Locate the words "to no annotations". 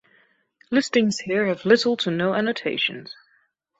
1.97-3.15